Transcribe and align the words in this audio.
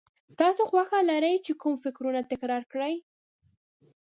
تاسې 0.39 0.61
خوښه 0.69 0.99
لرئ 1.09 1.35
چې 1.45 1.51
کوم 1.61 1.73
فکرونه 1.83 2.19
تکرار 2.31 2.63
کړئ. 2.71 2.95